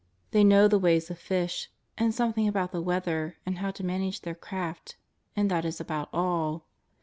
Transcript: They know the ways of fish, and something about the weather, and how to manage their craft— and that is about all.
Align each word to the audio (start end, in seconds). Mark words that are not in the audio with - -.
They 0.31 0.43
know 0.43 0.67
the 0.67 0.79
ways 0.79 1.11
of 1.11 1.19
fish, 1.19 1.69
and 1.95 2.11
something 2.11 2.47
about 2.47 2.71
the 2.71 2.81
weather, 2.81 3.37
and 3.45 3.59
how 3.59 3.69
to 3.69 3.85
manage 3.85 4.21
their 4.21 4.33
craft— 4.33 4.95
and 5.35 5.51
that 5.51 5.63
is 5.63 5.79
about 5.79 6.09
all. 6.11 6.65